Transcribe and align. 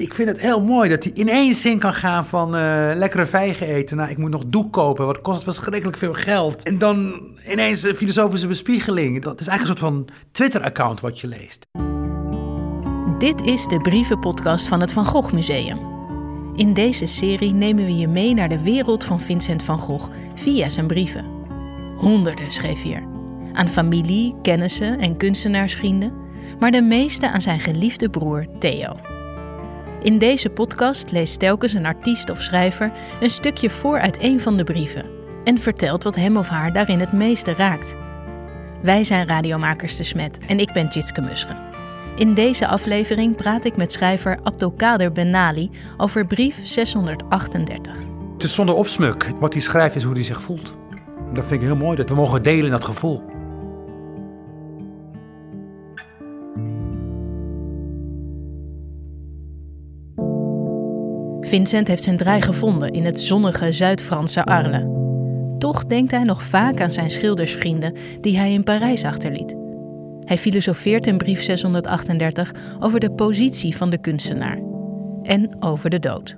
Ik 0.00 0.14
vind 0.14 0.28
het 0.28 0.40
heel 0.40 0.60
mooi 0.60 0.88
dat 0.88 1.04
hij 1.04 1.12
in 1.14 1.28
één 1.28 1.54
zin 1.54 1.78
kan 1.78 1.94
gaan 1.94 2.26
van 2.26 2.56
uh, 2.56 2.90
lekkere 2.94 3.26
vijgen 3.26 3.66
eten. 3.66 3.96
Nou, 3.96 4.10
ik 4.10 4.18
moet 4.18 4.30
nog 4.30 4.42
doek 4.46 4.72
kopen, 4.72 5.06
wat 5.06 5.20
kost 5.20 5.42
verschrikkelijk 5.42 5.98
veel 5.98 6.14
geld. 6.14 6.62
En 6.62 6.78
dan 6.78 7.20
ineens 7.50 7.82
een 7.82 7.94
filosofische 7.94 8.46
bespiegeling. 8.46 9.22
Dat 9.22 9.40
is 9.40 9.46
eigenlijk 9.46 9.80
een 9.80 9.86
soort 9.86 9.94
van 9.94 10.14
Twitter-account 10.32 11.00
wat 11.00 11.20
je 11.20 11.26
leest. 11.26 11.66
Dit 13.18 13.46
is 13.46 13.64
de 13.64 13.78
brievenpodcast 13.78 14.68
van 14.68 14.80
het 14.80 14.92
Van 14.92 15.06
Gogh 15.06 15.32
Museum. 15.32 15.78
In 16.54 16.74
deze 16.74 17.06
serie 17.06 17.52
nemen 17.52 17.84
we 17.84 17.96
je 17.96 18.08
mee 18.08 18.34
naar 18.34 18.48
de 18.48 18.62
wereld 18.62 19.04
van 19.04 19.20
Vincent 19.20 19.62
van 19.62 19.78
Gogh 19.78 20.10
via 20.34 20.70
zijn 20.70 20.86
brieven. 20.86 21.24
Honderden 21.96 22.50
schreef 22.50 22.82
hij 22.82 22.94
er. 22.94 23.08
Aan 23.52 23.68
familie, 23.68 24.34
kennissen 24.42 24.98
en 24.98 25.16
kunstenaarsvrienden, 25.16 26.12
maar 26.60 26.70
de 26.70 26.82
meeste 26.82 27.30
aan 27.30 27.40
zijn 27.40 27.60
geliefde 27.60 28.10
broer 28.10 28.46
Theo. 28.58 29.09
In 30.02 30.18
deze 30.18 30.50
podcast 30.50 31.10
leest 31.10 31.38
telkens 31.38 31.72
een 31.72 31.86
artiest 31.86 32.30
of 32.30 32.42
schrijver 32.42 32.92
een 33.20 33.30
stukje 33.30 33.70
voor 33.70 33.98
uit 33.98 34.22
een 34.22 34.40
van 34.40 34.56
de 34.56 34.64
brieven 34.64 35.04
en 35.44 35.58
vertelt 35.58 36.02
wat 36.02 36.14
hem 36.14 36.36
of 36.36 36.48
haar 36.48 36.72
daarin 36.72 37.00
het 37.00 37.12
meeste 37.12 37.54
raakt. 37.54 37.94
Wij 38.82 39.04
zijn 39.04 39.26
radiomakers 39.26 39.96
de 39.96 40.04
Smet 40.04 40.38
en 40.46 40.58
ik 40.58 40.72
ben 40.72 40.88
Tjitske 40.88 41.20
Musche. 41.20 41.56
In 42.16 42.34
deze 42.34 42.66
aflevering 42.66 43.36
praat 43.36 43.64
ik 43.64 43.76
met 43.76 43.92
schrijver 43.92 44.38
Abdelkader 44.42 45.12
Benali 45.12 45.70
over 45.96 46.26
brief 46.26 46.60
638. 46.62 47.94
Het 48.32 48.42
is 48.42 48.54
zonder 48.54 48.74
opsmuk. 48.74 49.30
Wat 49.40 49.52
hij 49.52 49.62
schrijft 49.62 49.96
is 49.96 50.02
hoe 50.02 50.14
hij 50.14 50.22
zich 50.22 50.42
voelt. 50.42 50.74
Dat 51.32 51.46
vind 51.46 51.60
ik 51.60 51.66
heel 51.66 51.76
mooi, 51.76 51.96
dat 51.96 52.08
we 52.08 52.14
mogen 52.14 52.42
delen 52.42 52.70
dat 52.70 52.84
gevoel. 52.84 53.29
Vincent 61.50 61.88
heeft 61.88 62.02
zijn 62.02 62.16
draai 62.16 62.42
gevonden 62.42 62.90
in 62.90 63.04
het 63.04 63.20
zonnige 63.20 63.72
Zuid-Franse 63.72 64.44
Arles. 64.44 64.84
Toch 65.58 65.84
denkt 65.84 66.10
hij 66.10 66.22
nog 66.22 66.42
vaak 66.42 66.80
aan 66.80 66.90
zijn 66.90 67.10
schildersvrienden 67.10 67.94
die 68.20 68.38
hij 68.38 68.52
in 68.52 68.62
Parijs 68.62 69.04
achterliet. 69.04 69.56
Hij 70.24 70.38
filosofeert 70.38 71.06
in 71.06 71.18
brief 71.18 71.42
638 71.42 72.52
over 72.80 73.00
de 73.00 73.10
positie 73.10 73.76
van 73.76 73.90
de 73.90 73.98
kunstenaar 73.98 74.58
en 75.22 75.56
over 75.62 75.90
de 75.90 75.98
dood. 75.98 76.36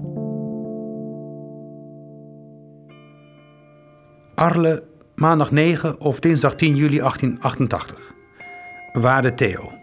Arle, 4.34 4.82
maandag 5.14 5.50
9 5.50 6.00
of 6.00 6.20
dinsdag 6.20 6.54
10 6.54 6.74
juli 6.74 6.98
1888. 6.98 8.12
Waarde 8.92 9.34
Theo. 9.34 9.81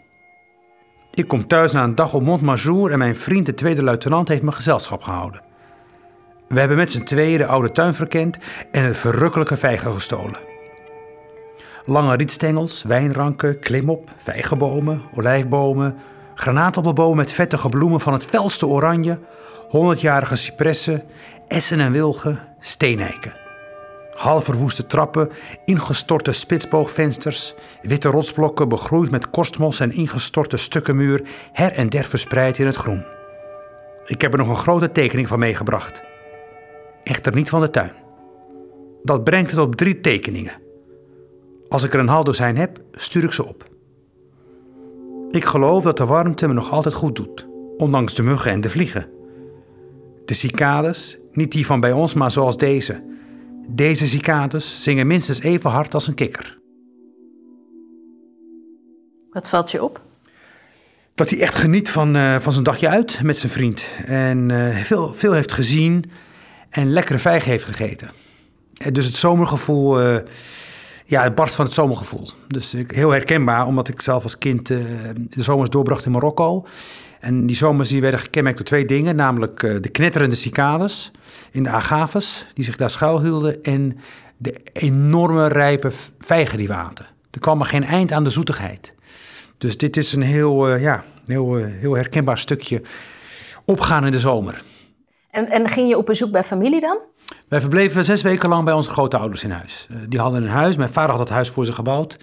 Ik 1.19 1.27
kom 1.27 1.47
thuis 1.47 1.71
na 1.71 1.83
een 1.83 1.95
dag 1.95 2.13
op 2.13 2.21
Montmajour 2.21 2.91
en 2.91 2.97
mijn 2.97 3.15
vriend, 3.15 3.45
de 3.45 3.53
tweede 3.53 3.83
luitenant, 3.83 4.27
heeft 4.27 4.41
me 4.41 4.51
gezelschap 4.51 5.01
gehouden. 5.01 5.41
We 6.47 6.59
hebben 6.59 6.77
met 6.77 6.91
z'n 6.91 7.03
tweeën 7.03 7.37
de 7.37 7.45
oude 7.45 7.71
tuin 7.71 7.93
verkend 7.93 8.37
en 8.71 8.83
het 8.83 8.97
verrukkelijke 8.97 9.57
vijgen 9.57 9.91
gestolen. 9.91 10.39
Lange 11.85 12.15
rietstengels, 12.15 12.83
wijnranken, 12.83 13.59
klimop, 13.59 14.09
vijgenbomen, 14.17 15.01
olijfbomen, 15.15 15.97
granaatappelbomen 16.35 17.17
met 17.17 17.31
vettige 17.31 17.69
bloemen 17.69 17.99
van 17.99 18.13
het 18.13 18.25
felste 18.25 18.67
oranje, 18.67 19.19
honderdjarige 19.69 20.35
cipressen, 20.35 21.03
essen 21.47 21.79
en 21.79 21.91
wilgen, 21.91 22.39
steenijken 22.59 23.48
half 24.19 24.43
verwoeste 24.43 24.85
trappen, 24.85 25.29
ingestorte 25.65 26.31
spitsboogvensters, 26.31 27.53
witte 27.81 28.09
rotsblokken 28.09 28.69
begroeid 28.69 29.11
met 29.11 29.29
korstmos 29.29 29.79
en 29.79 29.91
ingestorte 29.91 30.57
stukken 30.57 30.95
muur, 30.95 31.21
her 31.51 31.71
en 31.71 31.89
der 31.89 32.03
verspreid 32.03 32.59
in 32.59 32.65
het 32.65 32.75
groen. 32.75 33.03
Ik 34.05 34.21
heb 34.21 34.31
er 34.31 34.37
nog 34.37 34.47
een 34.47 34.55
grote 34.55 34.91
tekening 34.91 35.27
van 35.27 35.39
meegebracht. 35.39 36.01
Echter 37.03 37.33
niet 37.35 37.49
van 37.49 37.61
de 37.61 37.69
tuin. 37.69 37.93
Dat 39.03 39.23
brengt 39.23 39.51
het 39.51 39.59
op 39.59 39.75
drie 39.75 39.99
tekeningen. 39.99 40.53
Als 41.69 41.83
ik 41.83 41.93
er 41.93 41.99
een 41.99 42.07
half 42.07 42.23
dozijn 42.23 42.57
heb, 42.57 42.79
stuur 42.91 43.23
ik 43.23 43.31
ze 43.31 43.45
op. 43.45 43.67
Ik 45.31 45.45
geloof 45.45 45.83
dat 45.83 45.97
de 45.97 46.05
warmte 46.05 46.47
me 46.47 46.53
nog 46.53 46.71
altijd 46.71 46.93
goed 46.93 47.15
doet, 47.15 47.45
ondanks 47.77 48.15
de 48.15 48.23
muggen 48.23 48.51
en 48.51 48.61
de 48.61 48.69
vliegen. 48.69 49.07
De 50.25 50.33
cicades, 50.33 51.17
niet 51.31 51.51
die 51.51 51.65
van 51.65 51.79
bij 51.79 51.91
ons, 51.91 52.13
maar 52.13 52.31
zoals 52.31 52.57
deze, 52.57 53.07
deze 53.71 54.07
cicades 54.07 54.83
zingen 54.83 55.07
minstens 55.07 55.41
even 55.41 55.69
hard 55.69 55.93
als 55.93 56.07
een 56.07 56.13
kikker. 56.13 56.57
Wat 59.31 59.49
valt 59.49 59.71
je 59.71 59.83
op? 59.83 60.01
Dat 61.15 61.29
hij 61.29 61.39
echt 61.39 61.55
geniet 61.55 61.89
van, 61.89 62.15
uh, 62.15 62.35
van 62.35 62.51
zijn 62.51 62.63
dagje 62.63 62.87
uit 62.87 63.23
met 63.23 63.37
zijn 63.37 63.51
vriend. 63.51 63.85
En 64.05 64.49
uh, 64.49 64.75
veel, 64.75 65.13
veel 65.13 65.31
heeft 65.31 65.51
gezien 65.51 66.11
en 66.69 66.91
lekkere 66.91 67.19
vijg 67.19 67.45
heeft 67.45 67.65
gegeten. 67.65 68.11
En 68.77 68.93
dus 68.93 69.05
het 69.05 69.15
zomergevoel, 69.15 70.01
uh, 70.01 70.17
ja, 71.05 71.23
het 71.23 71.35
barst 71.35 71.55
van 71.55 71.65
het 71.65 71.73
zomergevoel. 71.73 72.31
Dus 72.47 72.75
heel 72.87 73.11
herkenbaar, 73.11 73.65
omdat 73.65 73.87
ik 73.87 74.01
zelf 74.01 74.23
als 74.23 74.37
kind 74.37 74.67
de 74.67 75.13
zomers 75.29 75.69
doorbracht 75.69 76.05
in 76.05 76.11
Marokko. 76.11 76.65
En 77.19 77.45
die 77.45 77.55
zomers 77.55 77.89
die 77.89 78.01
werden 78.01 78.19
gekenmerkt 78.19 78.57
door 78.57 78.67
twee 78.67 78.85
dingen, 78.85 79.15
namelijk 79.15 79.59
de 79.59 79.89
knetterende 79.91 80.35
cicades 80.35 81.11
in 81.51 81.63
de 81.63 81.69
agaves 81.69 82.45
die 82.53 82.63
zich 82.63 82.75
daar 82.75 82.89
schuilhielden 82.89 83.63
en 83.63 83.99
de 84.37 84.61
enorme 84.73 85.47
rijpe 85.47 85.91
vijgen 86.19 86.57
die 86.57 86.67
waten. 86.67 87.05
Er 87.31 87.39
kwam 87.39 87.61
geen 87.61 87.83
eind 87.83 88.11
aan 88.11 88.23
de 88.23 88.29
zoetigheid. 88.29 88.93
Dus 89.57 89.77
dit 89.77 89.97
is 89.97 90.13
een 90.13 90.21
heel, 90.21 90.73
uh, 90.73 90.81
ja, 90.81 91.03
heel, 91.25 91.59
uh, 91.59 91.65
heel 91.65 91.95
herkenbaar 91.95 92.37
stukje 92.37 92.81
opgaan 93.65 94.05
in 94.05 94.11
de 94.11 94.19
zomer. 94.19 94.63
En, 95.31 95.49
en 95.49 95.67
ging 95.67 95.89
je 95.89 95.97
op 95.97 96.05
bezoek 96.05 96.31
bij 96.31 96.43
familie 96.43 96.81
dan? 96.81 96.99
Wij 97.47 97.61
verbleven 97.61 98.03
zes 98.03 98.21
weken 98.21 98.49
lang 98.49 98.65
bij 98.65 98.73
onze 98.73 98.89
grootouders 98.89 99.43
in 99.43 99.51
huis. 99.51 99.87
Uh, 99.91 99.97
die 100.07 100.19
hadden 100.19 100.43
een 100.43 100.49
huis, 100.49 100.77
mijn 100.77 100.89
vader 100.89 101.09
had 101.09 101.19
het 101.19 101.29
huis 101.29 101.49
voor 101.49 101.65
ze 101.65 101.71
gebouwd. 101.71 102.17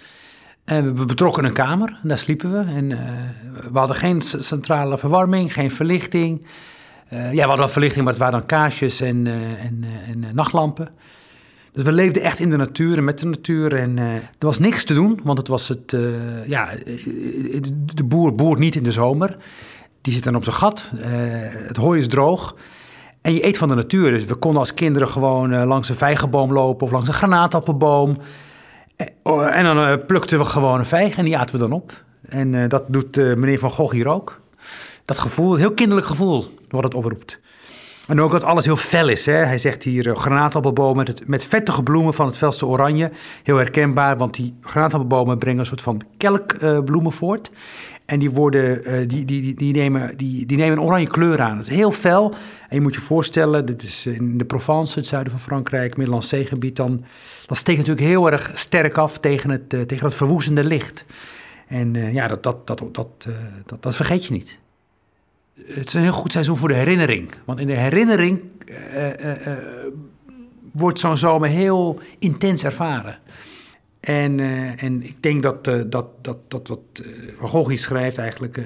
En 0.67 0.95
we 0.95 1.05
betrokken 1.05 1.45
een 1.45 1.53
kamer, 1.53 1.97
en 2.01 2.07
daar 2.07 2.17
sliepen 2.17 2.51
we. 2.51 2.71
En 2.73 2.89
we 3.71 3.79
hadden 3.79 3.95
geen 3.95 4.21
centrale 4.21 4.97
verwarming, 4.97 5.53
geen 5.53 5.71
verlichting. 5.71 6.45
Uh, 7.13 7.19
ja, 7.19 7.31
we 7.31 7.39
hadden 7.39 7.57
wel 7.57 7.69
verlichting, 7.69 8.03
maar 8.03 8.13
het 8.13 8.21
waren 8.21 8.39
dan 8.39 8.47
kaarsjes 8.47 9.01
en, 9.01 9.25
uh, 9.25 9.33
en 10.09 10.25
nachtlampen. 10.33 10.89
Dus 11.71 11.83
we 11.83 11.91
leefden 11.91 12.21
echt 12.21 12.39
in 12.39 12.49
de 12.49 12.57
natuur 12.57 12.97
en 12.97 13.03
met 13.03 13.19
de 13.19 13.25
natuur. 13.25 13.75
En 13.75 13.97
er 13.97 14.21
was 14.39 14.59
niks 14.59 14.83
te 14.83 14.93
doen, 14.93 15.19
want 15.23 15.37
het 15.37 15.47
was 15.47 15.67
het... 15.67 15.95
ja, 16.45 16.69
de 17.93 18.03
boer 18.05 18.35
boert 18.35 18.59
niet 18.59 18.75
in 18.75 18.83
de 18.83 18.91
zomer. 18.91 19.37
Die 20.01 20.13
zit 20.13 20.23
dan 20.23 20.35
op 20.35 20.43
zijn 20.43 20.55
gat. 20.55 20.91
het 21.67 21.77
hooi 21.77 21.99
is 21.99 22.07
droog. 22.07 22.55
En 23.21 23.33
je 23.33 23.45
eet 23.45 23.57
van 23.57 23.67
de 23.67 23.75
natuur. 23.75 24.11
Dus 24.11 24.25
we 24.25 24.35
konden 24.35 24.59
als 24.59 24.73
kinderen 24.73 25.07
gewoon 25.07 25.65
langs 25.65 25.89
een 25.89 25.95
vijgenboom 25.95 26.53
lopen... 26.53 26.85
of 26.85 26.91
langs 26.91 27.07
een 27.07 27.13
granaatappelboom. 27.13 28.17
En 29.51 29.63
dan 29.63 30.05
plukten 30.05 30.37
we 30.37 30.45
gewoon 30.45 30.79
een 30.79 30.85
vijg 30.85 31.17
en 31.17 31.25
die 31.25 31.37
aten 31.37 31.55
we 31.55 31.61
dan 31.61 31.71
op. 31.71 32.03
En 32.21 32.69
dat 32.69 32.83
doet 32.87 33.15
meneer 33.15 33.59
Van 33.59 33.69
Gogh 33.69 33.93
hier 33.93 34.07
ook. 34.07 34.41
Dat 35.05 35.17
gevoel, 35.17 35.55
heel 35.55 35.73
kinderlijk 35.73 36.07
gevoel 36.07 36.57
wat 36.67 36.83
het 36.83 36.93
oproept. 36.93 37.39
En 38.07 38.21
ook 38.21 38.31
dat 38.31 38.43
alles 38.43 38.65
heel 38.65 38.75
fel 38.75 39.07
is. 39.07 39.25
Hè? 39.25 39.33
Hij 39.33 39.57
zegt 39.57 39.83
hier 39.83 40.07
uh, 40.07 40.15
granaatappelbomen 40.15 41.05
met, 41.05 41.27
met 41.27 41.45
vettige 41.45 41.83
bloemen 41.83 42.13
van 42.13 42.25
het 42.25 42.37
felste 42.37 42.65
oranje. 42.65 43.11
Heel 43.43 43.57
herkenbaar, 43.57 44.17
want 44.17 44.33
die 44.33 44.55
granaatappelbomen 44.61 45.37
brengen 45.37 45.59
een 45.59 45.65
soort 45.65 45.81
van 45.81 46.01
kelkbloemen 46.17 47.11
uh, 47.11 47.17
voort. 47.17 47.51
En 48.05 48.19
die, 48.19 48.31
worden, 48.31 48.87
uh, 48.87 49.07
die, 49.07 49.25
die, 49.25 49.41
die, 49.41 49.53
die, 49.53 49.73
nemen, 49.73 50.17
die, 50.17 50.45
die 50.45 50.57
nemen 50.57 50.77
een 50.77 50.83
oranje 50.83 51.07
kleur 51.07 51.41
aan. 51.41 51.57
Het 51.57 51.67
is 51.67 51.75
heel 51.75 51.91
fel. 51.91 52.33
En 52.69 52.75
je 52.75 52.81
moet 52.81 52.93
je 52.93 53.01
voorstellen, 53.01 53.65
dit 53.65 53.83
is 53.83 54.05
in 54.05 54.37
de 54.37 54.45
Provence, 54.45 54.99
het 54.99 55.07
zuiden 55.07 55.31
van 55.31 55.41
Frankrijk, 55.41 55.97
Middellandse 55.97 56.35
Zeegebied. 56.35 56.75
Dan, 56.75 57.03
dat 57.45 57.57
steekt 57.57 57.77
natuurlijk 57.77 58.07
heel 58.07 58.31
erg 58.31 58.51
sterk 58.53 58.97
af 58.97 59.17
tegen 59.17 59.49
het, 59.49 59.69
tegen 59.69 60.05
het 60.05 60.15
verwoestende 60.15 60.63
licht. 60.63 61.05
En 61.67 62.13
ja, 62.13 62.27
dat, 62.27 62.43
dat, 62.43 62.67
dat, 62.67 62.83
dat, 62.91 63.27
dat, 63.65 63.83
dat 63.83 63.95
vergeet 63.95 64.25
je 64.25 64.33
niet 64.33 64.59
het 65.65 65.87
is 65.87 65.93
een 65.93 66.01
heel 66.01 66.11
goed 66.11 66.31
seizoen 66.31 66.57
voor 66.57 66.67
de 66.67 66.73
herinnering. 66.73 67.33
Want 67.45 67.59
in 67.59 67.67
de 67.67 67.73
herinnering 67.73 68.41
uh, 68.69 69.07
uh, 69.07 69.47
uh, 69.47 69.53
wordt 70.71 70.99
zo'n 70.99 71.17
zomer 71.17 71.49
heel 71.49 71.99
intens 72.19 72.63
ervaren. 72.63 73.19
En, 73.99 74.39
en 74.77 75.03
ik 75.03 75.23
denk 75.23 75.43
dat, 75.43 75.63
dat, 75.63 76.07
dat, 76.21 76.37
dat 76.47 76.67
wat 76.67 77.03
Van 77.37 77.47
Gogh 77.47 77.75
schrijft 77.75 78.17
eigenlijk 78.17 78.57
een 78.57 78.63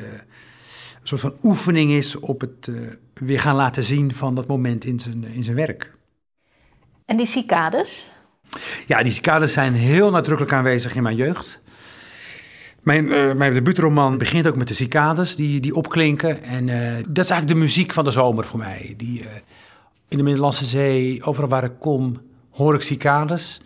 soort 1.04 1.22
van 1.22 1.36
oefening 1.44 1.92
is 1.92 2.20
op 2.20 2.42
het 2.42 2.70
weer 3.14 3.40
gaan 3.40 3.56
laten 3.56 3.84
zien 3.84 4.14
van 4.14 4.36
dat 4.36 4.48
moment 4.48 4.86
in 4.86 5.00
zijn, 5.00 5.24
in 5.24 5.44
zijn 5.44 5.56
werk. 5.56 5.92
En 7.06 7.18
die 7.18 7.26
cicades? 7.26 8.12
Ja, 8.88 9.04
die 9.04 9.12
cicades 9.12 9.54
zijn 9.54 9.74
heel 9.74 10.10
nadrukkelijk 10.10 10.54
aanwezig 10.54 10.96
in 10.96 11.04
mijn 11.04 11.16
jeugd. 11.16 11.61
Mijn, 12.82 13.06
uh, 13.06 13.34
mijn 13.34 13.54
debuutroman 13.54 14.18
begint 14.18 14.48
ook 14.48 14.56
met 14.56 14.68
de 14.68 14.74
cicades 14.74 15.36
die, 15.36 15.60
die 15.60 15.76
opklinken. 15.76 16.44
En 16.44 16.68
uh, 16.68 16.94
dat 17.10 17.24
is 17.24 17.30
eigenlijk 17.30 17.48
de 17.48 17.66
muziek 17.66 17.94
van 17.94 18.04
de 18.04 18.12
zomer 18.12 18.46
voor 18.46 18.60
mij. 18.60 18.94
Die, 18.98 19.20
uh, 19.20 19.26
in 20.08 20.18
de 20.18 20.24
Middellandse 20.24 20.66
Zee, 20.66 21.24
overal 21.24 21.50
waar 21.50 21.64
ik 21.64 21.80
kom, 21.80 22.22
hoor 22.52 22.76
ik 22.76 22.82
cicades. 22.82 23.62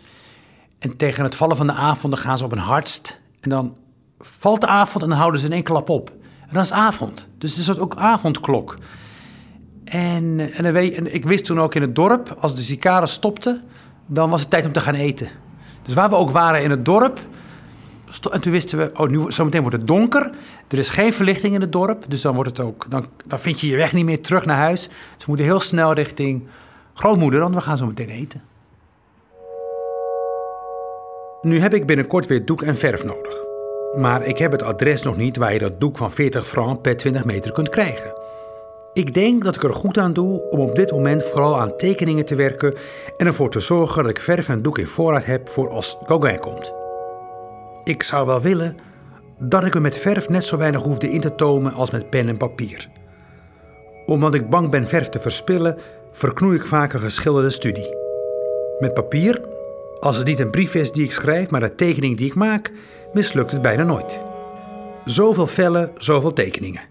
En 0.78 0.96
tegen 0.96 1.24
het 1.24 1.34
vallen 1.34 1.56
van 1.56 1.66
de 1.66 1.72
avond 1.72 2.14
dan 2.14 2.22
gaan 2.22 2.38
ze 2.38 2.44
op 2.44 2.52
een 2.52 2.58
hardst. 2.58 3.20
En 3.40 3.50
dan 3.50 3.76
valt 4.18 4.60
de 4.60 4.66
avond 4.66 5.02
en 5.02 5.08
dan 5.08 5.18
houden 5.18 5.40
ze 5.40 5.46
in 5.46 5.52
één 5.52 5.62
klap 5.62 5.88
op. 5.88 6.10
En 6.40 6.52
dan 6.52 6.62
is 6.62 6.68
het 6.68 6.78
avond. 6.78 7.26
Dus 7.38 7.50
het 7.50 7.60
is 7.60 7.78
ook 7.78 7.96
avondklok. 7.96 8.78
En, 9.84 10.40
en, 10.54 10.76
en 10.76 11.14
ik 11.14 11.24
wist 11.24 11.44
toen 11.44 11.60
ook 11.60 11.74
in 11.74 11.82
het 11.82 11.94
dorp, 11.94 12.36
als 12.38 12.56
de 12.56 12.62
cicaden 12.62 13.08
stopten, 13.08 13.62
dan 14.06 14.30
was 14.30 14.40
het 14.40 14.50
tijd 14.50 14.66
om 14.66 14.72
te 14.72 14.80
gaan 14.80 14.94
eten. 14.94 15.28
Dus 15.82 15.94
waar 15.94 16.08
we 16.08 16.16
ook 16.16 16.30
waren 16.30 16.62
in 16.62 16.70
het 16.70 16.84
dorp, 16.84 17.20
en 18.30 18.40
toen 18.40 18.52
wisten 18.52 18.78
we, 18.78 18.90
oh, 18.94 19.08
nu 19.08 19.32
zometeen 19.32 19.60
wordt 19.60 19.76
het 19.76 19.86
donker. 19.86 20.30
Er 20.68 20.78
is 20.78 20.88
geen 20.88 21.12
verlichting 21.12 21.54
in 21.54 21.60
het 21.60 21.72
dorp, 21.72 22.04
dus 22.08 22.20
dan, 22.20 22.34
wordt 22.34 22.50
het 22.50 22.60
ook, 22.60 22.86
dan, 22.88 23.06
dan 23.26 23.38
vind 23.38 23.60
je 23.60 23.66
je 23.66 23.76
weg 23.76 23.92
niet 23.92 24.04
meer 24.04 24.22
terug 24.22 24.44
naar 24.44 24.56
huis. 24.56 24.88
Dus 24.88 24.92
we 25.18 25.24
moeten 25.26 25.46
heel 25.46 25.60
snel 25.60 25.92
richting 25.92 26.46
grootmoeder, 26.94 27.40
want 27.40 27.54
we 27.54 27.60
gaan 27.60 27.76
zo 27.76 27.86
meteen 27.86 28.08
eten. 28.08 28.42
Nu 31.42 31.58
heb 31.58 31.74
ik 31.74 31.86
binnenkort 31.86 32.26
weer 32.26 32.44
doek 32.44 32.62
en 32.62 32.76
verf 32.76 33.04
nodig. 33.04 33.44
Maar 33.96 34.26
ik 34.26 34.38
heb 34.38 34.52
het 34.52 34.62
adres 34.62 35.02
nog 35.02 35.16
niet 35.16 35.36
waar 35.36 35.52
je 35.52 35.58
dat 35.58 35.80
doek 35.80 35.96
van 35.96 36.12
40 36.12 36.46
francs 36.46 36.80
per 36.82 36.96
20 36.96 37.24
meter 37.24 37.52
kunt 37.52 37.68
krijgen. 37.68 38.14
Ik 38.92 39.14
denk 39.14 39.44
dat 39.44 39.56
ik 39.56 39.62
er 39.62 39.74
goed 39.74 39.98
aan 39.98 40.12
doe 40.12 40.50
om 40.50 40.60
op 40.60 40.76
dit 40.76 40.90
moment 40.90 41.24
vooral 41.24 41.60
aan 41.60 41.76
tekeningen 41.76 42.24
te 42.24 42.34
werken 42.34 42.74
en 43.16 43.26
ervoor 43.26 43.50
te 43.50 43.60
zorgen 43.60 44.02
dat 44.02 44.10
ik 44.10 44.20
verf 44.20 44.48
en 44.48 44.62
doek 44.62 44.78
in 44.78 44.86
voorraad 44.86 45.24
heb 45.24 45.48
voor 45.48 45.70
als 45.70 45.98
Gauguin 46.06 46.40
komt. 46.40 46.85
Ik 47.86 48.02
zou 48.02 48.26
wel 48.26 48.40
willen 48.40 48.76
dat 49.38 49.64
ik 49.64 49.74
me 49.74 49.80
met 49.80 49.98
verf 49.98 50.28
net 50.28 50.44
zo 50.44 50.56
weinig 50.56 50.82
hoefde 50.82 51.10
in 51.10 51.20
te 51.20 51.34
tomen 51.34 51.72
als 51.72 51.90
met 51.90 52.10
pen 52.10 52.28
en 52.28 52.36
papier. 52.36 52.88
Omdat 54.06 54.34
ik 54.34 54.50
bang 54.50 54.70
ben 54.70 54.88
verf 54.88 55.08
te 55.08 55.20
verspillen, 55.20 55.78
verknoei 56.12 56.56
ik 56.56 56.66
vaak 56.66 56.92
een 56.92 57.00
geschilderde 57.00 57.50
studie. 57.50 57.94
Met 58.78 58.94
papier, 58.94 59.40
als 60.00 60.16
het 60.16 60.26
niet 60.26 60.38
een 60.38 60.50
brief 60.50 60.74
is 60.74 60.92
die 60.92 61.04
ik 61.04 61.12
schrijf, 61.12 61.50
maar 61.50 61.62
een 61.62 61.76
tekening 61.76 62.16
die 62.16 62.26
ik 62.26 62.34
maak, 62.34 62.72
mislukt 63.12 63.50
het 63.50 63.62
bijna 63.62 63.82
nooit. 63.82 64.20
Zoveel 65.04 65.46
vellen, 65.46 65.90
zoveel 65.94 66.32
tekeningen. 66.32 66.82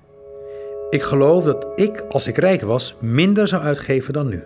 Ik 0.89 1.01
geloof 1.01 1.43
dat 1.43 1.67
ik, 1.75 2.05
als 2.09 2.27
ik 2.27 2.37
rijk 2.37 2.61
was, 2.61 2.95
minder 2.99 3.47
zou 3.47 3.61
uitgeven 3.61 4.13
dan 4.13 4.27
nu. 4.27 4.43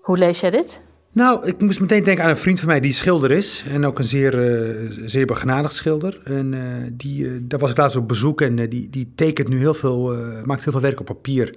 Hoe 0.00 0.18
lees 0.18 0.40
jij 0.40 0.50
dit? 0.50 0.80
Nou, 1.14 1.46
ik 1.46 1.60
moest 1.60 1.80
meteen 1.80 2.04
denken 2.04 2.24
aan 2.24 2.30
een 2.30 2.36
vriend 2.36 2.58
van 2.58 2.68
mij 2.68 2.80
die 2.80 2.92
schilder 2.92 3.30
is. 3.30 3.64
En 3.68 3.86
ook 3.86 3.98
een 3.98 4.04
zeer, 4.04 4.34
uh, 4.34 4.90
zeer 5.04 5.26
begenadigd 5.26 5.74
schilder. 5.74 6.20
En 6.24 6.52
uh, 6.52 6.60
die, 6.92 7.24
uh, 7.24 7.38
daar 7.42 7.58
was 7.58 7.70
ik 7.70 7.76
laatst 7.76 7.96
op 7.96 8.08
bezoek 8.08 8.40
en 8.40 8.68
die, 8.68 8.90
die 8.90 9.12
tekent 9.14 9.48
nu 9.48 9.58
heel 9.58 9.74
veel, 9.74 10.16
maakt 10.44 10.62
heel 10.62 10.72
veel 10.72 10.80
werk 10.80 11.00
op 11.00 11.06
papier. 11.06 11.56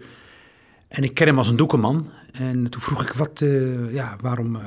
En 0.88 1.04
ik 1.04 1.14
ken 1.14 1.28
hem 1.28 1.38
als 1.38 1.48
een 1.48 1.56
doekenman. 1.56 2.10
En 2.32 2.70
toen 2.70 2.82
vroeg 2.82 3.02
ik, 3.02 3.14
wat, 3.14 3.44
ja, 3.92 4.16
waarom, 4.22 4.58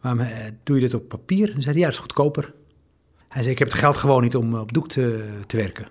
waarom 0.00 0.26
doe 0.62 0.76
je 0.76 0.82
dit 0.82 0.94
op 0.94 1.08
papier? 1.08 1.52
En 1.54 1.62
zei 1.62 1.72
hij, 1.72 1.80
ja, 1.80 1.84
dat 1.84 1.94
is 1.94 2.00
goedkoper. 2.00 2.52
Hij 3.28 3.42
zei, 3.42 3.52
ik 3.52 3.58
heb 3.58 3.68
het 3.68 3.78
geld 3.78 3.96
gewoon 3.96 4.22
niet 4.22 4.36
om 4.36 4.54
op 4.54 4.72
doek 4.72 4.88
te, 4.88 5.24
te 5.46 5.56
werken. 5.56 5.86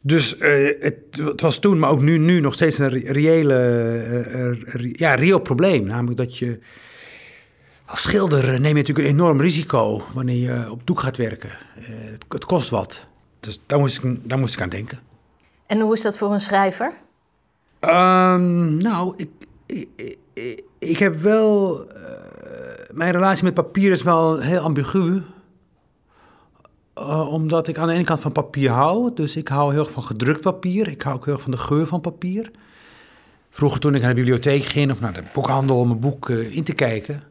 Dus 0.00 0.34
het, 0.38 0.96
het, 1.10 1.40
was 1.40 1.58
toen, 1.58 1.78
maar 1.78 1.90
ook 1.90 2.02
nu, 2.02 2.18
nu 2.18 2.40
nog 2.40 2.54
steeds 2.54 2.78
een 2.78 2.88
reële, 2.88 4.56
ja, 4.92 5.14
reëel 5.14 5.40
probleem. 5.40 5.86
Namelijk 5.86 6.16
dat 6.16 6.38
je 6.38 6.58
als 7.88 8.02
schilder 8.02 8.60
neem 8.60 8.62
je 8.62 8.74
natuurlijk 8.74 9.08
een 9.08 9.14
enorm 9.14 9.40
risico 9.40 10.02
wanneer 10.14 10.36
je 10.36 10.70
op 10.70 10.80
doek 10.84 11.00
gaat 11.00 11.16
werken. 11.16 11.50
Uh, 11.78 11.84
het, 11.88 12.24
het, 12.28 12.44
kost 12.44 12.70
wat. 12.70 13.00
Dus 13.40 13.60
daar 13.66 13.78
moest, 13.78 14.04
ik, 14.04 14.28
daar 14.28 14.38
moest 14.38 14.54
ik 14.54 14.60
aan 14.60 14.68
denken. 14.68 14.98
En 15.66 15.80
hoe 15.80 15.92
is 15.92 16.02
dat 16.02 16.18
voor 16.18 16.32
een 16.32 16.40
schrijver? 16.40 16.92
Um, 17.80 18.76
nou, 18.76 19.14
ik, 19.16 19.30
ik, 19.66 20.16
ik, 20.32 20.62
ik, 20.78 20.98
heb 20.98 21.14
wel. 21.14 21.84
Uh, 21.84 22.02
mijn 22.92 23.12
relatie 23.12 23.44
met 23.44 23.54
papier 23.54 23.92
is 23.92 24.02
wel 24.02 24.38
heel 24.38 24.60
ambigu. 24.60 25.22
Uh, 26.98 27.32
omdat 27.32 27.68
ik 27.68 27.78
aan 27.78 27.88
de 27.88 27.94
ene 27.94 28.04
kant 28.04 28.20
van 28.20 28.32
papier 28.32 28.70
hou. 28.70 29.14
Dus 29.14 29.36
ik 29.36 29.48
hou 29.48 29.70
heel 29.72 29.80
erg 29.80 29.90
van 29.90 30.02
gedrukt 30.02 30.40
papier. 30.40 30.88
Ik 30.88 31.02
hou 31.02 31.16
ook 31.16 31.24
heel 31.24 31.34
erg 31.34 31.42
van 31.42 31.52
de 31.52 31.58
geur 31.58 31.86
van 31.86 32.00
papier. 32.00 32.50
Vroeger 33.50 33.80
toen 33.80 33.94
ik 33.94 34.00
naar 34.00 34.14
de 34.14 34.20
bibliotheek 34.20 34.64
ging 34.64 34.90
of 34.90 35.00
naar 35.00 35.14
de 35.14 35.22
boekhandel 35.32 35.78
om 35.78 35.90
een 35.90 36.00
boek 36.00 36.28
in 36.28 36.64
te 36.64 36.72
kijken 36.74 37.27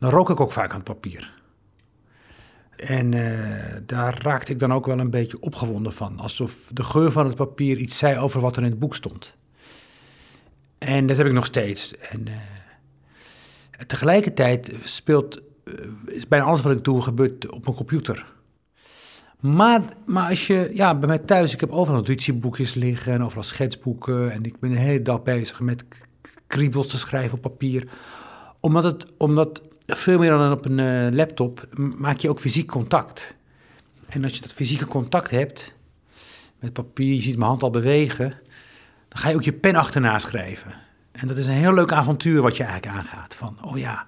dan 0.00 0.10
rook 0.10 0.30
ik 0.30 0.40
ook 0.40 0.52
vaak 0.52 0.70
aan 0.70 0.76
het 0.76 0.84
papier. 0.84 1.38
En 2.76 3.12
uh, 3.12 3.38
daar 3.86 4.22
raakte 4.22 4.52
ik 4.52 4.58
dan 4.58 4.72
ook 4.72 4.86
wel 4.86 4.98
een 4.98 5.10
beetje 5.10 5.40
opgewonden 5.40 5.92
van. 5.92 6.18
Alsof 6.18 6.70
de 6.72 6.82
geur 6.82 7.12
van 7.12 7.26
het 7.26 7.34
papier 7.34 7.76
iets 7.76 7.98
zei 7.98 8.18
over 8.18 8.40
wat 8.40 8.56
er 8.56 8.62
in 8.62 8.70
het 8.70 8.78
boek 8.78 8.94
stond. 8.94 9.34
En 10.78 11.06
dat 11.06 11.16
heb 11.16 11.26
ik 11.26 11.32
nog 11.32 11.44
steeds. 11.44 11.96
En 11.96 12.26
uh, 12.28 12.34
tegelijkertijd 13.86 14.74
speelt, 14.84 15.42
is 16.06 16.28
bijna 16.28 16.44
alles 16.44 16.62
wat 16.62 16.76
ik 16.76 16.84
doe 16.84 17.02
gebeurt 17.02 17.50
op 17.50 17.66
een 17.66 17.74
computer. 17.74 18.26
Maar, 19.40 19.82
maar 20.06 20.28
als 20.28 20.46
je, 20.46 20.70
ja, 20.74 20.94
bij 20.94 21.08
mij 21.08 21.18
thuis, 21.18 21.52
ik 21.52 21.60
heb 21.60 21.70
overal 21.70 22.00
notitieboekjes 22.00 22.74
liggen 22.74 23.12
en 23.12 23.22
overal 23.22 23.42
schetsboeken. 23.42 24.32
En 24.32 24.44
ik 24.44 24.58
ben 24.60 24.70
de 24.70 24.78
hele 24.78 25.02
dag 25.02 25.22
bezig 25.22 25.60
met 25.60 25.84
kriebels 26.46 26.88
te 26.88 26.98
schrijven 26.98 27.36
op 27.36 27.42
papier. 27.42 27.88
Omdat 28.60 28.84
het, 28.84 29.06
omdat 29.16 29.62
veel 29.96 30.18
meer 30.18 30.30
dan 30.30 30.52
op 30.52 30.64
een 30.64 30.78
uh, 30.78 31.16
laptop 31.16 31.68
maak 31.76 32.18
je 32.18 32.28
ook 32.28 32.40
fysiek 32.40 32.68
contact. 32.68 33.34
En 34.06 34.24
als 34.24 34.34
je 34.34 34.40
dat 34.40 34.52
fysieke 34.52 34.86
contact 34.86 35.30
hebt, 35.30 35.74
met 36.60 36.72
papier, 36.72 37.14
je 37.14 37.20
ziet 37.20 37.36
mijn 37.36 37.48
hand 37.48 37.62
al 37.62 37.70
bewegen, 37.70 38.28
dan 39.08 39.18
ga 39.18 39.28
je 39.28 39.34
ook 39.34 39.42
je 39.42 39.52
pen 39.52 39.74
achterna 39.74 40.18
schrijven. 40.18 40.74
En 41.12 41.26
dat 41.26 41.36
is 41.36 41.46
een 41.46 41.52
heel 41.52 41.74
leuk 41.74 41.92
avontuur 41.92 42.42
wat 42.42 42.56
je 42.56 42.64
eigenlijk 42.64 42.96
aangaat. 42.96 43.34
Van, 43.34 43.56
oh 43.64 43.78
ja, 43.78 44.06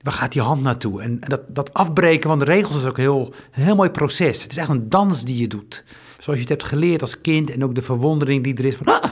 waar 0.00 0.12
gaat 0.12 0.32
die 0.32 0.42
hand 0.42 0.62
naartoe? 0.62 1.02
En, 1.02 1.20
en 1.20 1.28
dat, 1.28 1.42
dat 1.48 1.74
afbreken 1.74 2.28
van 2.28 2.38
de 2.38 2.44
regels 2.44 2.76
is 2.76 2.84
ook 2.84 2.96
heel, 2.96 3.34
een 3.52 3.62
heel 3.62 3.74
mooi 3.74 3.90
proces. 3.90 4.42
Het 4.42 4.50
is 4.50 4.56
echt 4.56 4.68
een 4.68 4.88
dans 4.88 5.24
die 5.24 5.38
je 5.38 5.48
doet. 5.48 5.84
Zoals 6.18 6.38
je 6.38 6.46
het 6.48 6.48
hebt 6.48 6.64
geleerd 6.64 7.00
als 7.00 7.20
kind 7.20 7.50
en 7.50 7.64
ook 7.64 7.74
de 7.74 7.82
verwondering 7.82 8.44
die 8.44 8.56
er 8.56 8.64
is 8.64 8.74
van... 8.74 8.86
Ah, 8.86 9.10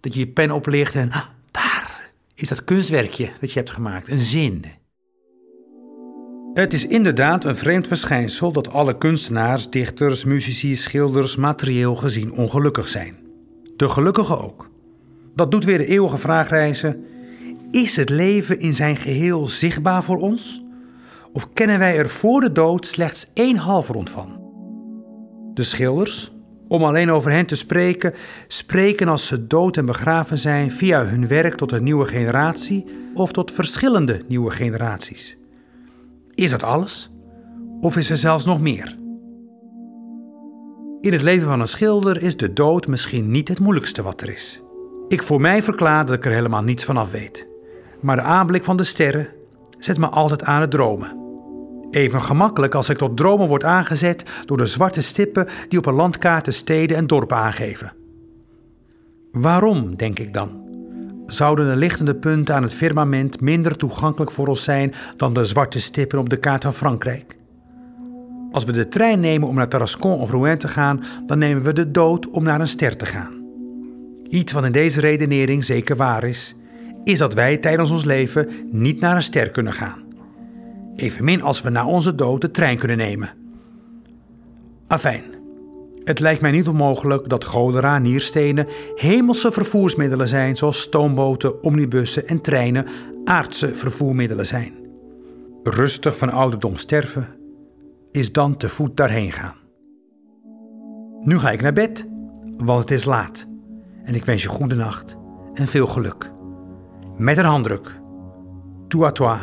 dat 0.00 0.14
je 0.14 0.20
je 0.20 0.28
pen 0.28 0.50
oplicht 0.50 0.94
en 0.94 1.12
ah, 1.12 1.24
daar 1.50 2.10
is 2.34 2.48
dat 2.48 2.64
kunstwerkje 2.64 3.30
dat 3.40 3.52
je 3.52 3.58
hebt 3.58 3.70
gemaakt. 3.70 4.08
Een 4.08 4.20
zin. 4.20 4.64
Het 6.58 6.72
is 6.72 6.86
inderdaad 6.86 7.44
een 7.44 7.56
vreemd 7.56 7.86
verschijnsel 7.86 8.52
dat 8.52 8.72
alle 8.72 8.98
kunstenaars, 8.98 9.70
dichters, 9.70 10.24
muzici, 10.24 10.76
schilders 10.76 11.36
materieel 11.36 11.94
gezien 11.94 12.32
ongelukkig 12.32 12.88
zijn. 12.88 13.16
De 13.76 13.88
gelukkigen 13.88 14.40
ook. 14.44 14.70
Dat 15.34 15.50
doet 15.50 15.64
weer 15.64 15.78
de 15.78 15.86
eeuwige 15.86 16.18
vraag 16.18 16.48
reizen: 16.48 17.04
is 17.70 17.96
het 17.96 18.10
leven 18.10 18.58
in 18.58 18.74
zijn 18.74 18.96
geheel 18.96 19.46
zichtbaar 19.46 20.02
voor 20.04 20.16
ons? 20.16 20.62
Of 21.32 21.52
kennen 21.52 21.78
wij 21.78 21.96
er 21.96 22.08
voor 22.08 22.40
de 22.40 22.52
dood 22.52 22.86
slechts 22.86 23.30
één 23.34 23.56
halfrond 23.56 24.10
van? 24.10 24.40
De 25.54 25.62
schilders, 25.62 26.32
om 26.68 26.84
alleen 26.84 27.10
over 27.10 27.30
hen 27.30 27.46
te 27.46 27.56
spreken, 27.56 28.14
spreken 28.48 29.08
als 29.08 29.26
ze 29.26 29.46
dood 29.46 29.76
en 29.76 29.86
begraven 29.86 30.38
zijn 30.38 30.72
via 30.72 31.04
hun 31.04 31.28
werk 31.28 31.54
tot 31.54 31.72
een 31.72 31.84
nieuwe 31.84 32.06
generatie 32.06 32.84
of 33.14 33.32
tot 33.32 33.52
verschillende 33.52 34.22
nieuwe 34.28 34.50
generaties. 34.50 35.38
Is 36.38 36.50
dat 36.50 36.62
alles? 36.62 37.10
Of 37.80 37.96
is 37.96 38.10
er 38.10 38.16
zelfs 38.16 38.44
nog 38.44 38.60
meer? 38.60 38.98
In 41.00 41.12
het 41.12 41.22
leven 41.22 41.48
van 41.48 41.60
een 41.60 41.68
schilder 41.68 42.22
is 42.22 42.36
de 42.36 42.52
dood 42.52 42.86
misschien 42.86 43.30
niet 43.30 43.48
het 43.48 43.60
moeilijkste 43.60 44.02
wat 44.02 44.20
er 44.20 44.28
is. 44.28 44.62
Ik 45.08 45.22
voor 45.22 45.40
mij 45.40 45.62
verklaar 45.62 46.06
dat 46.06 46.16
ik 46.16 46.24
er 46.24 46.32
helemaal 46.32 46.62
niets 46.62 46.84
van 46.84 46.96
af 46.96 47.10
weet. 47.10 47.48
Maar 48.00 48.16
de 48.16 48.22
aanblik 48.22 48.64
van 48.64 48.76
de 48.76 48.84
sterren 48.84 49.28
zet 49.78 49.98
me 49.98 50.08
altijd 50.08 50.42
aan 50.42 50.60
het 50.60 50.70
dromen. 50.70 51.16
Even 51.90 52.20
gemakkelijk 52.20 52.74
als 52.74 52.88
ik 52.88 52.96
tot 52.96 53.16
dromen 53.16 53.48
word 53.48 53.64
aangezet 53.64 54.24
door 54.44 54.56
de 54.56 54.66
zwarte 54.66 55.02
stippen 55.02 55.48
die 55.68 55.78
op 55.78 55.86
een 55.86 55.94
landkaart 55.94 56.44
de 56.44 56.50
steden 56.50 56.96
en 56.96 57.06
dorpen 57.06 57.36
aangeven. 57.36 57.92
Waarom, 59.32 59.96
denk 59.96 60.18
ik 60.18 60.34
dan? 60.34 60.67
Zouden 61.32 61.66
de 61.66 61.76
lichtende 61.76 62.14
punten 62.14 62.54
aan 62.54 62.62
het 62.62 62.74
firmament 62.74 63.40
minder 63.40 63.76
toegankelijk 63.76 64.30
voor 64.30 64.46
ons 64.46 64.64
zijn 64.64 64.94
dan 65.16 65.32
de 65.32 65.44
zwarte 65.44 65.80
stippen 65.80 66.18
op 66.18 66.28
de 66.28 66.36
kaart 66.36 66.62
van 66.62 66.74
Frankrijk. 66.74 67.36
Als 68.52 68.64
we 68.64 68.72
de 68.72 68.88
trein 68.88 69.20
nemen 69.20 69.48
om 69.48 69.54
naar 69.54 69.68
Tarascon 69.68 70.20
of 70.20 70.30
Rouen 70.30 70.58
te 70.58 70.68
gaan, 70.68 71.04
dan 71.26 71.38
nemen 71.38 71.62
we 71.62 71.72
de 71.72 71.90
dood 71.90 72.30
om 72.30 72.42
naar 72.42 72.60
een 72.60 72.68
ster 72.68 72.96
te 72.96 73.06
gaan. 73.06 73.44
Iets 74.28 74.52
wat 74.52 74.64
in 74.64 74.72
deze 74.72 75.00
redenering 75.00 75.64
zeker 75.64 75.96
waar 75.96 76.24
is, 76.24 76.54
is 77.04 77.18
dat 77.18 77.34
wij 77.34 77.56
tijdens 77.56 77.90
ons 77.90 78.04
leven 78.04 78.48
niet 78.70 79.00
naar 79.00 79.16
een 79.16 79.22
ster 79.22 79.50
kunnen 79.50 79.72
gaan. 79.72 80.02
Evenmin 80.96 81.42
als 81.42 81.62
we 81.62 81.70
na 81.70 81.86
onze 81.86 82.14
dood 82.14 82.40
de 82.40 82.50
trein 82.50 82.78
kunnen 82.78 82.96
nemen. 82.96 83.30
Afijn, 84.86 85.24
het 86.08 86.20
lijkt 86.20 86.40
mij 86.40 86.50
niet 86.50 86.68
onmogelijk 86.68 87.28
dat 87.28 87.44
cholera, 87.44 87.98
nierstenen 87.98 88.66
hemelse 88.94 89.52
vervoersmiddelen 89.52 90.28
zijn, 90.28 90.56
zoals 90.56 90.80
stoomboten, 90.80 91.62
omnibussen 91.62 92.26
en 92.26 92.40
treinen 92.40 92.86
aardse 93.24 93.74
vervoermiddelen 93.74 94.46
zijn. 94.46 94.72
Rustig 95.62 96.16
van 96.16 96.30
ouderdom 96.30 96.76
sterven 96.76 97.26
is 98.10 98.32
dan 98.32 98.56
te 98.56 98.68
voet 98.68 98.96
daarheen 98.96 99.32
gaan. 99.32 99.56
Nu 101.20 101.38
ga 101.38 101.50
ik 101.50 101.62
naar 101.62 101.72
bed, 101.72 102.06
want 102.56 102.80
het 102.80 102.90
is 102.90 103.04
laat. 103.04 103.46
En 104.02 104.14
ik 104.14 104.24
wens 104.24 104.42
je 104.42 104.48
goede 104.48 104.74
nacht 104.74 105.16
en 105.54 105.68
veel 105.68 105.86
geluk. 105.86 106.30
Met 107.16 107.38
een 107.38 107.44
handdruk. 107.44 108.00
Tout 108.88 109.04
à 109.04 109.10
toi, 109.12 109.38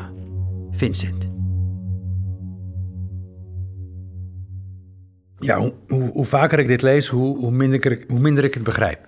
Vincent. 0.71 1.34
Ja, 5.45 5.59
hoe, 5.87 6.09
hoe, 6.11 6.25
vaker 6.25 6.59
ik 6.59 6.67
dit 6.67 6.81
lees, 6.81 7.07
hoe, 7.07 7.37
hoe, 7.37 7.51
minder, 7.51 7.91
ik, 7.91 8.05
hoe 8.07 8.19
minder 8.19 8.43
ik 8.43 8.53
het 8.53 8.63
begrijp. 8.63 9.07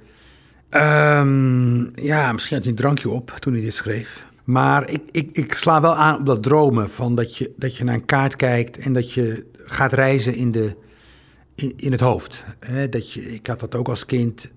Um, 0.70 1.92
ja, 1.96 2.32
misschien 2.32 2.56
had 2.56 2.66
hij 2.66 2.74
een 2.74 2.80
drankje 2.80 3.10
op 3.10 3.30
toen 3.40 3.54
hij 3.54 3.62
dit 3.62 3.74
schreef. 3.74 4.26
Maar 4.44 4.90
ik, 4.90 5.02
ik, 5.12 5.30
ik 5.32 5.54
sla 5.54 5.82
wel 5.82 5.96
aan 5.96 6.20
op 6.20 6.26
dat 6.26 6.44
dromen 6.44 6.90
van 6.90 7.16
dat 7.16 7.38
je, 7.38 7.54
dat 7.58 7.78
je 7.78 7.84
naar 7.84 7.94
een 7.94 8.06
kaart 8.06 8.36
kijkt 8.36 8.78
en 8.78 8.94
dat 8.94 9.14
je 9.14 9.48
gaat 9.54 9.94
reizen 9.94 10.36
in, 10.36 10.52
de, 10.52 10.76
in, 11.56 11.74
in 11.76 11.92
het 11.92 12.02
hoofd. 12.02 12.44
dat 12.90 13.14
je, 13.14 13.22
ik 13.22 13.48
had 13.48 13.60
dat 13.60 13.76
ook 13.76 13.88
als 13.88 14.06
kind, 14.06 14.52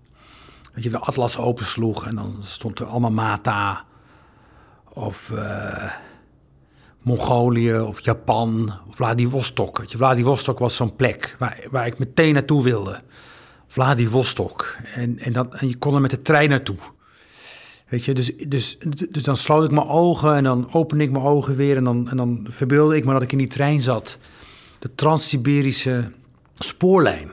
dat 0.75 0.83
je 0.83 0.91
de 0.91 0.99
atlas 0.99 1.37
opensloeg 1.37 2.07
en 2.07 2.15
dan 2.15 2.37
stond 2.41 2.79
er 2.79 2.87
allemaal 2.87 3.11
Mata 3.11 3.85
of 4.93 5.31
uh, 5.35 5.93
Mongolië 7.03 7.81
of 7.81 8.01
Japan 8.01 8.73
of 8.89 8.97
Vladivostok. 8.97 9.85
Vladivostok 9.87 10.59
was 10.59 10.77
zo'n 10.77 10.97
plek 10.97 11.37
waar, 11.39 11.59
waar 11.71 11.87
ik 11.87 11.99
meteen 11.99 12.35
naartoe 12.35 12.63
wilde. 12.63 13.01
Vladivostok. 13.67 14.77
En, 14.95 15.19
en, 15.19 15.33
dat, 15.33 15.55
en 15.55 15.69
je 15.69 15.77
kon 15.77 15.95
er 15.95 16.01
met 16.01 16.11
de 16.11 16.23
trein 16.23 16.49
naartoe. 16.49 16.77
Weet 17.89 18.05
je, 18.05 18.15
dus, 18.15 18.37
dus, 18.37 18.79
dus 19.11 19.23
dan 19.23 19.37
sloot 19.37 19.65
ik 19.65 19.71
mijn 19.71 19.89
ogen 19.89 20.35
en 20.35 20.45
dan 20.45 20.73
opende 20.73 21.05
ik 21.05 21.11
mijn 21.11 21.25
ogen 21.25 21.57
weer 21.57 21.77
en 21.77 21.85
dan, 21.85 22.11
en 22.11 22.17
dan 22.17 22.47
verbeelde 22.49 22.97
ik 22.97 23.05
me 23.05 23.13
dat 23.13 23.23
ik 23.23 23.33
in 23.33 23.39
die 23.39 23.47
trein 23.47 23.81
zat. 23.81 24.19
De 24.79 24.95
Trans-Siberische 24.95 26.13
spoorlijn. 26.59 27.31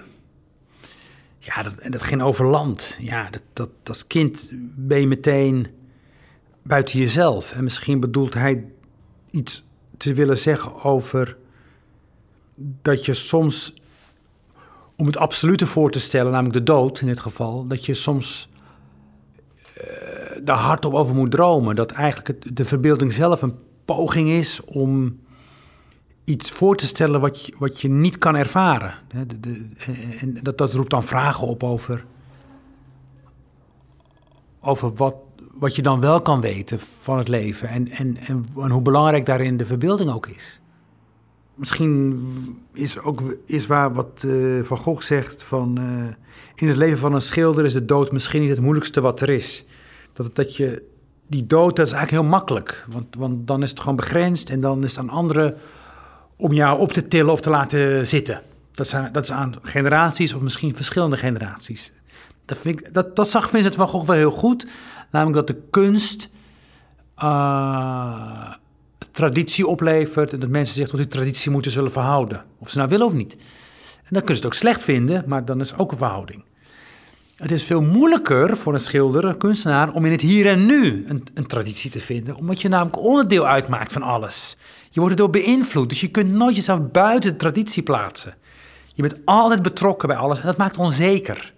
Ja, 1.39 1.63
dat, 1.63 1.77
en 1.77 1.91
dat 1.91 2.01
ging 2.01 2.21
over 2.21 2.45
land. 2.45 2.95
Ja, 2.99 3.29
dat, 3.29 3.41
dat, 3.53 3.69
als 3.83 4.07
kind 4.07 4.49
ben 4.75 4.99
je 4.99 5.07
meteen 5.07 5.67
buiten 6.61 6.99
jezelf. 6.99 7.51
En 7.51 7.63
misschien 7.63 7.99
bedoelt 7.99 8.33
hij 8.33 8.65
iets 9.37 9.65
te 9.97 10.13
willen 10.13 10.37
zeggen 10.37 10.83
over 10.83 11.37
dat 12.81 13.05
je 13.05 13.13
soms, 13.13 13.73
om 14.95 15.05
het 15.05 15.17
absolute 15.17 15.65
voor 15.65 15.91
te 15.91 15.99
stellen, 15.99 16.31
namelijk 16.31 16.57
de 16.57 16.63
dood 16.63 16.99
in 17.01 17.07
dit 17.07 17.19
geval, 17.19 17.67
dat 17.67 17.85
je 17.85 17.93
soms 17.93 18.49
uh, 19.55 20.43
daar 20.43 20.57
hardop 20.57 20.93
over 20.93 21.15
moet 21.15 21.31
dromen. 21.31 21.75
Dat 21.75 21.91
eigenlijk 21.91 22.27
het, 22.27 22.57
de 22.57 22.65
verbeelding 22.65 23.13
zelf 23.13 23.41
een 23.41 23.55
poging 23.85 24.29
is 24.29 24.63
om 24.63 25.19
iets 26.23 26.51
voor 26.51 26.75
te 26.75 26.87
stellen 26.87 27.21
wat 27.21 27.45
je, 27.45 27.55
wat 27.59 27.81
je 27.81 27.89
niet 27.89 28.17
kan 28.17 28.35
ervaren. 28.35 28.93
De, 29.07 29.39
de, 29.39 29.69
en 30.19 30.39
dat, 30.41 30.57
dat 30.57 30.73
roept 30.73 30.89
dan 30.89 31.03
vragen 31.03 31.47
op 31.47 31.63
over, 31.63 32.05
over 34.61 34.93
wat, 34.93 35.15
wat 35.59 35.75
je 35.75 35.81
dan 35.81 36.01
wel 36.01 36.21
kan 36.21 36.41
weten 36.41 36.79
van 36.79 37.17
het 37.17 37.27
leven 37.27 37.69
en, 37.69 37.89
en, 37.89 38.17
en, 38.17 38.45
hoe 38.71 38.81
belangrijk 38.81 39.25
daarin 39.25 39.57
de 39.57 39.65
verbeelding 39.65 40.11
ook 40.11 40.27
is. 40.27 40.59
Misschien 41.55 42.61
is 42.73 42.99
ook 42.99 43.37
is 43.45 43.67
waar 43.67 43.93
wat 43.93 44.23
uh, 44.25 44.63
Van 44.63 44.77
Gogh 44.77 45.01
zegt 45.01 45.43
van... 45.43 45.77
Uh, 45.79 46.07
in 46.55 46.67
het 46.67 46.77
leven 46.77 46.97
van 46.97 47.13
een 47.13 47.21
schilder 47.21 47.65
is 47.65 47.73
de 47.73 47.85
dood 47.85 48.11
misschien 48.11 48.41
niet 48.41 48.49
het 48.49 48.61
moeilijkste 48.61 49.01
wat 49.01 49.21
er 49.21 49.29
is. 49.29 49.65
Dat, 50.13 50.35
dat 50.35 50.55
je, 50.55 50.83
die 51.27 51.47
dood, 51.47 51.75
dat 51.75 51.87
is 51.87 51.93
eigenlijk 51.93 52.23
heel 52.23 52.31
makkelijk. 52.31 52.85
Want, 52.89 53.15
want 53.15 53.47
dan 53.47 53.63
is 53.63 53.69
het 53.69 53.79
gewoon 53.79 53.95
begrensd 53.95 54.49
en 54.49 54.61
dan 54.61 54.83
is 54.83 54.95
het 54.95 54.99
aan 54.99 55.09
anderen 55.09 55.55
om 56.35 56.53
jou 56.53 56.79
op 56.79 56.91
te 56.91 57.07
tillen 57.07 57.31
of 57.31 57.39
te 57.39 57.49
laten 57.49 58.07
zitten. 58.07 58.41
Dat, 58.71 58.87
zijn, 58.87 59.11
dat 59.11 59.23
is 59.23 59.31
aan 59.31 59.55
generaties 59.61 60.33
of 60.33 60.41
misschien 60.41 60.75
verschillende 60.75 61.17
generaties. 61.17 61.91
Dat, 62.45 62.57
vind 62.57 62.93
dat, 62.93 63.15
dat 63.15 63.29
zag 63.29 63.49
Vincent 63.49 63.75
van 63.75 63.87
Gogh 63.87 64.07
wel 64.07 64.15
heel 64.15 64.31
goed. 64.31 64.67
Namelijk 65.11 65.47
dat 65.47 65.47
de 65.47 65.63
kunst 65.69 66.29
uh, 67.23 68.51
traditie 69.11 69.67
oplevert 69.67 70.33
en 70.33 70.39
dat 70.39 70.49
mensen 70.49 70.75
zich 70.75 70.87
tot 70.87 70.97
die 70.97 71.07
traditie 71.07 71.51
moeten 71.51 71.71
zullen 71.71 71.91
verhouden. 71.91 72.43
Of 72.59 72.69
ze 72.69 72.77
nou 72.77 72.89
willen 72.89 73.05
of 73.05 73.13
niet. 73.13 73.33
En 73.33 74.13
dan 74.13 74.23
kunnen 74.23 74.37
ze 74.37 74.43
het 74.43 74.45
ook 74.45 74.53
slecht 74.53 74.83
vinden, 74.83 75.23
maar 75.27 75.45
dan 75.45 75.61
is 75.61 75.77
ook 75.77 75.91
een 75.91 75.97
verhouding. 75.97 76.43
Het 77.35 77.51
is 77.51 77.63
veel 77.63 77.81
moeilijker 77.81 78.57
voor 78.57 78.73
een 78.73 78.79
schilder, 78.79 79.25
een 79.25 79.37
kunstenaar, 79.37 79.91
om 79.91 80.05
in 80.05 80.11
het 80.11 80.21
hier 80.21 80.47
en 80.47 80.65
nu 80.65 81.05
een, 81.07 81.23
een, 81.33 81.47
traditie 81.47 81.91
te 81.91 81.99
vinden, 81.99 82.35
omdat 82.35 82.61
je 82.61 82.67
namelijk 82.67 82.99
onderdeel 82.99 83.47
uitmaakt 83.47 83.93
van 83.93 84.01
alles. 84.01 84.57
Je 84.89 84.99
wordt 84.99 85.15
erdoor 85.15 85.29
beïnvloed, 85.29 85.89
dus 85.89 86.01
je 86.01 86.07
kunt 86.07 86.31
nooit 86.31 86.55
jezelf 86.55 86.91
buiten 86.91 87.31
de 87.31 87.37
traditie 87.37 87.83
plaatsen. 87.83 88.35
Je 88.93 89.01
bent 89.01 89.19
altijd 89.25 89.61
betrokken 89.61 90.07
bij 90.07 90.17
alles 90.17 90.39
en 90.39 90.45
dat 90.45 90.57
maakt 90.57 90.77
onzeker. 90.77 91.53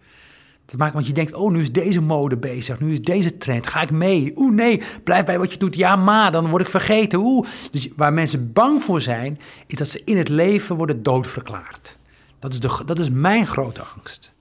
Dat 0.70 0.80
maakt, 0.80 0.94
want 0.94 1.08
je 1.08 1.14
denkt, 1.14 1.34
oh, 1.34 1.52
nu 1.52 1.62
is 1.62 1.72
deze 1.72 2.02
mode 2.02 2.38
bezig, 2.38 2.80
nu 2.80 2.92
is 2.92 3.02
deze 3.02 3.38
trend, 3.38 3.68
ga 3.68 3.82
ik 3.82 3.92
mee? 3.92 4.32
Oeh, 4.36 4.54
nee, 4.54 4.82
blijf 5.04 5.26
bij 5.26 5.40
wat 5.40 5.52
je 5.52 5.58
doet. 5.58 5.76
Ja, 5.76 5.96
maar, 5.96 6.32
dan 6.32 6.48
word 6.48 6.62
ik 6.62 6.70
vergeten. 6.70 7.20
Oeh. 7.20 7.48
Dus 7.72 7.90
waar 7.96 8.14
mensen 8.14 8.54
bang 8.54 8.84
voor 8.84 9.02
zijn, 9.02 9.40
is 9.68 9.78
dat 9.78 9.88
ze 9.88 10.02
in 10.06 10.18
het 10.18 10.30
leven 10.30 10.76
worden 10.76 11.04
doodverklaard. 11.04 11.98
Dat 12.40 12.54
is, 12.54 12.60
de, 12.60 12.82
dat 12.86 13.00
is 13.00 13.10
mijn 13.10 13.48
grote 13.48 13.82
angst. 13.96 14.34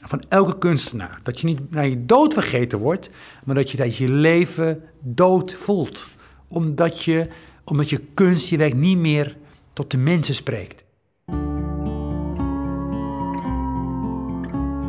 Van 0.00 0.22
elke 0.28 0.58
kunstenaar. 0.58 1.20
Dat 1.22 1.40
je 1.40 1.46
niet 1.46 1.70
naar 1.70 1.88
je 1.88 2.06
dood 2.06 2.32
vergeten 2.34 2.78
wordt, 2.78 3.10
maar 3.44 3.54
dat 3.54 3.70
je 3.70 3.76
dat 3.76 3.96
je 3.96 4.08
leven 4.08 4.82
dood 5.00 5.54
voelt. 5.54 6.06
Omdat 6.48 7.04
je, 7.04 7.28
omdat 7.64 7.90
je 7.90 8.00
kunst, 8.14 8.48
je 8.48 8.56
werk 8.56 8.74
niet 8.74 8.98
meer 8.98 9.36
tot 9.72 9.90
de 9.90 9.98
mensen 9.98 10.34
spreekt. 10.34 10.84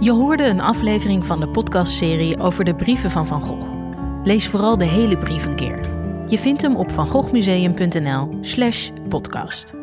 Je 0.02 0.12
hoorde 0.12 0.44
een 0.44 0.62
aflevering 0.62 1.26
van 1.26 1.40
de 1.40 1.48
podcastserie 1.48 2.40
over 2.40 2.64
de 2.64 2.76
brieven 2.76 3.12
van 3.12 3.28
Van 3.28 3.42
Gogh. 3.42 3.68
Lees 4.24 4.48
vooral 4.48 4.78
de 4.78 4.86
hele 4.86 5.18
brief 5.18 5.46
een 5.46 5.56
keer. 5.56 5.80
Je 6.28 6.38
vindt 6.38 6.62
hem 6.62 6.76
op 6.76 6.92
vangoghmuseum.nl/podcast. 6.92 9.81